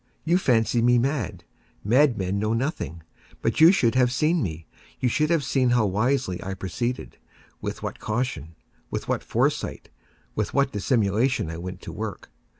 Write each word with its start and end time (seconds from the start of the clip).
You 0.25 0.39
fancy 0.39 0.81
me 0.81 0.97
mad. 0.97 1.43
Madmen 1.83 2.39
know 2.39 2.53
nothing. 2.53 3.03
But 3.43 3.61
you 3.61 3.71
should 3.71 3.93
have 3.93 4.11
seen 4.11 4.41
me. 4.41 4.65
You 4.99 5.07
should 5.07 5.29
have 5.29 5.43
seen 5.43 5.69
how 5.69 5.85
wisely 5.85 6.43
I 6.43 6.55
proceeded—with 6.55 7.83
what 7.83 7.99
caution—with 7.99 9.07
what 9.07 9.21
foresight—with 9.21 10.55
what 10.55 10.71
dissimulation 10.71 11.51
I 11.51 11.57
went 11.59 11.81
to 11.83 11.91
work! 11.93 12.31